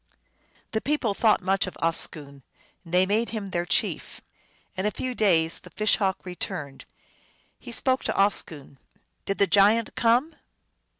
The 0.71 0.81
people 0.81 1.13
thought 1.13 1.43
much 1.43 1.67
of 1.67 1.77
Oscoon. 1.79 2.41
They 2.83 3.05
made 3.05 3.29
him 3.29 3.51
their 3.51 3.67
chief. 3.67 4.19
In 4.75 4.87
a 4.87 4.89
few 4.89 5.13
days 5.13 5.59
the 5.59 5.69
Fish 5.69 5.97
Hawk 5.97 6.17
re 6.25 6.35
turned. 6.35 6.85
He 7.59 7.71
spoke 7.71 8.03
to 8.05 8.13
Oscoon:" 8.17 8.79
Did 9.27 9.37
the 9.37 9.45
giant 9.45 9.93
come 9.93 10.33